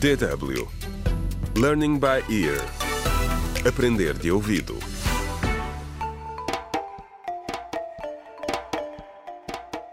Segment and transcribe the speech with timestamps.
[0.00, 0.68] DW
[1.56, 2.60] Learning by Ear
[3.66, 4.76] Aprender de ouvido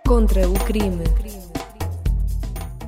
[0.05, 1.03] Contra o crime.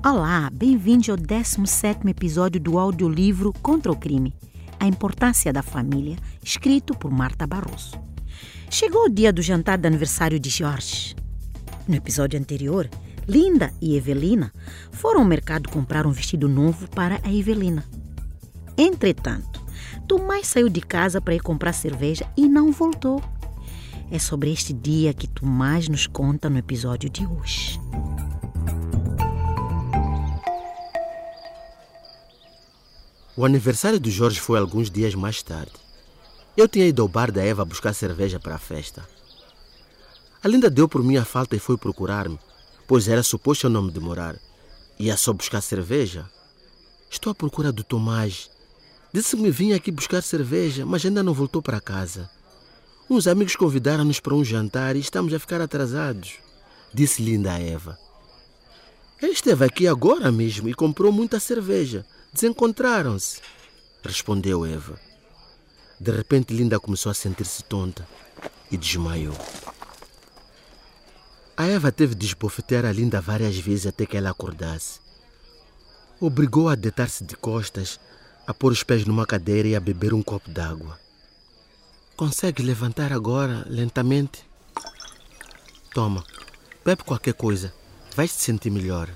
[0.04, 4.34] Olá, bem-vindos ao 17 episódio do audiolivro Contra o Crime
[4.80, 7.98] A Importância da Família, escrito por Marta Barroso.
[8.70, 11.16] Chegou o dia do jantar de aniversário de Jorge.
[11.88, 12.90] No episódio anterior,
[13.28, 14.52] Linda e Evelina
[14.92, 17.84] foram ao mercado comprar um vestido novo para a Evelina.
[18.78, 19.62] Entretanto,
[20.08, 23.24] Tomás saiu de casa para ir comprar cerveja e não voltou.
[24.12, 27.80] É sobre este dia que Tomás nos conta no episódio de hoje.
[33.36, 35.72] O aniversário do Jorge foi alguns dias mais tarde.
[36.56, 39.04] Eu tinha ido ao bar da Eva buscar cerveja para a festa.
[40.44, 42.38] A Linda deu por minha falta e foi procurar-me,
[42.88, 44.36] pois era suposto eu não me demorar.
[45.00, 46.30] Ia só buscar cerveja.
[47.10, 48.50] Estou à procura do Tomás.
[49.14, 52.30] Disse que me vinha aqui buscar cerveja, mas ainda não voltou para casa.
[53.10, 56.40] Uns amigos convidaram-nos para um jantar e estamos a ficar atrasados,
[56.94, 58.00] disse Linda a Eva.
[59.22, 62.06] Ele esteve aqui agora mesmo e comprou muita cerveja.
[62.34, 63.40] Desencontraram-se,
[64.04, 65.00] respondeu Eva.
[66.00, 68.08] De repente, Linda começou a sentir-se tonta
[68.72, 69.36] e desmaiou.
[71.56, 75.00] A Eva teve de esbofetear a Linda várias vezes até que ela acordasse.
[76.20, 78.00] Obrigou-a a deitar-se de costas,
[78.48, 81.00] a pôr os pés numa cadeira e a beber um copo d'água.
[82.18, 84.44] Consegue levantar agora, lentamente?
[85.94, 86.24] Toma,
[86.84, 87.72] bebe qualquer coisa.
[88.16, 89.10] Vais te sentir melhor.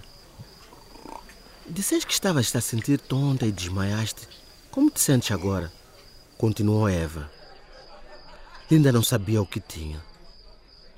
[1.68, 4.28] Disseste que estavas a sentir tonta e desmaiaste.
[4.70, 5.72] Como te sentes agora?
[6.38, 7.32] Continuou Eva.
[8.70, 10.04] Linda não sabia o que tinha.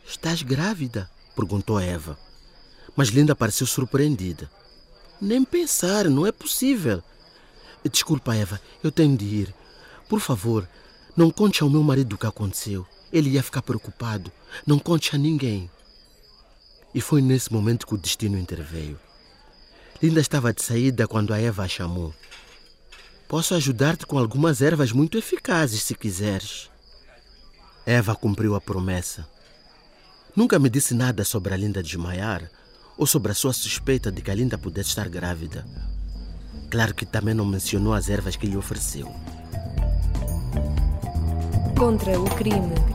[0.05, 1.09] Estás grávida?
[1.39, 2.19] Perguntou Eva.
[2.97, 4.51] Mas Linda pareceu surpreendida.
[5.21, 7.01] Nem pensar, não é possível.
[7.89, 9.55] Desculpa, Eva, eu tenho de ir.
[10.09, 10.67] Por favor,
[11.15, 12.85] não conte ao meu marido o que aconteceu.
[13.09, 14.29] Ele ia ficar preocupado.
[14.67, 15.71] Não conte a ninguém.
[16.93, 18.99] E foi nesse momento que o destino interveio.
[20.03, 22.13] Linda estava de saída quando a Eva a chamou.
[23.29, 26.69] Posso ajudar-te com algumas ervas muito eficazes, se quiseres.
[27.85, 29.25] Eva cumpriu a promessa.
[30.35, 32.49] Nunca me disse nada sobre a Linda desmaiar
[32.97, 35.65] ou sobre a sua suspeita de que a Linda pudesse estar grávida.
[36.69, 39.07] Claro que também não mencionou as ervas que lhe ofereceu.
[41.77, 42.88] Contra o crime.